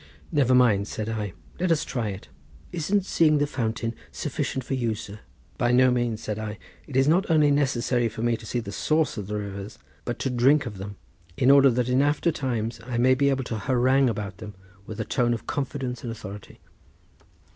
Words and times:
"Never 0.31 0.55
mind," 0.55 0.87
said 0.87 1.07
I. 1.09 1.33
"Let 1.59 1.71
us 1.71 1.85
try 1.85 2.09
it." 2.09 2.27
"Isn't 2.71 3.05
seeing 3.05 3.37
the 3.37 3.45
fountain 3.45 3.93
sufficient 4.11 4.63
for 4.63 4.73
you, 4.73 4.95
sir?" 4.95 5.19
"By 5.59 5.71
no 5.71 5.91
means," 5.91 6.23
said 6.23 6.39
I. 6.39 6.57
"It 6.87 6.97
is 6.97 7.07
not 7.07 7.29
only 7.29 7.51
necessary 7.51 8.09
for 8.09 8.23
me 8.23 8.35
to 8.37 8.45
see 8.47 8.59
the 8.59 8.71
sources 8.71 9.19
of 9.19 9.27
the 9.27 9.37
rivers, 9.37 9.77
but 10.03 10.17
to 10.17 10.31
drink 10.31 10.65
of 10.65 10.79
them, 10.79 10.95
in 11.37 11.51
order 11.51 11.69
that 11.69 11.87
in 11.87 12.01
after 12.01 12.31
times 12.31 12.81
I 12.83 12.97
may 12.97 13.13
be 13.13 13.29
able 13.29 13.43
to 13.43 13.59
harangue 13.59 14.09
about 14.09 14.37
them 14.39 14.55
with 14.87 14.99
a 14.99 15.05
tone 15.05 15.35
of 15.35 15.45
confidence 15.45 16.01
and 16.01 16.11
authority." 16.11 16.61